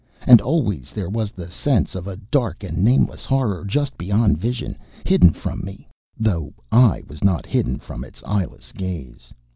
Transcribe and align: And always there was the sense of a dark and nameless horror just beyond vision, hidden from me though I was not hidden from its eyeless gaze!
And 0.25 0.41
always 0.41 0.91
there 0.91 1.11
was 1.11 1.29
the 1.29 1.51
sense 1.51 1.93
of 1.93 2.07
a 2.07 2.15
dark 2.17 2.63
and 2.63 2.79
nameless 2.79 3.23
horror 3.23 3.63
just 3.63 3.95
beyond 3.99 4.39
vision, 4.39 4.75
hidden 5.05 5.31
from 5.31 5.61
me 5.63 5.87
though 6.17 6.55
I 6.71 7.03
was 7.07 7.23
not 7.23 7.45
hidden 7.45 7.77
from 7.77 8.03
its 8.03 8.23
eyeless 8.25 8.71
gaze! 8.71 9.31